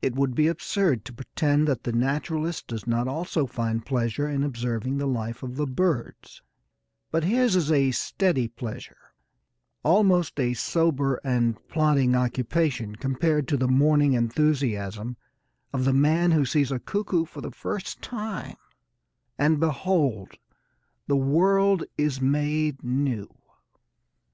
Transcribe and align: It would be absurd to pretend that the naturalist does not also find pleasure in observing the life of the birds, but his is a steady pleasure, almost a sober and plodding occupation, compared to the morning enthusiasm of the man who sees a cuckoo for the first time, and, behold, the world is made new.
It 0.00 0.14
would 0.14 0.34
be 0.34 0.46
absurd 0.48 1.04
to 1.04 1.12
pretend 1.12 1.68
that 1.68 1.84
the 1.84 1.92
naturalist 1.92 2.66
does 2.68 2.86
not 2.86 3.06
also 3.06 3.44
find 3.44 3.84
pleasure 3.84 4.26
in 4.26 4.42
observing 4.42 4.96
the 4.96 5.06
life 5.06 5.42
of 5.42 5.56
the 5.56 5.66
birds, 5.66 6.40
but 7.10 7.24
his 7.24 7.54
is 7.56 7.70
a 7.70 7.90
steady 7.90 8.48
pleasure, 8.48 9.12
almost 9.82 10.40
a 10.40 10.54
sober 10.54 11.20
and 11.22 11.58
plodding 11.68 12.14
occupation, 12.14 12.96
compared 12.96 13.46
to 13.48 13.58
the 13.58 13.68
morning 13.68 14.14
enthusiasm 14.14 15.18
of 15.74 15.84
the 15.84 15.92
man 15.92 16.30
who 16.30 16.46
sees 16.46 16.72
a 16.72 16.78
cuckoo 16.78 17.26
for 17.26 17.42
the 17.42 17.50
first 17.50 18.00
time, 18.00 18.56
and, 19.36 19.60
behold, 19.60 20.38
the 21.06 21.18
world 21.18 21.84
is 21.98 22.18
made 22.18 22.82
new. 22.82 23.28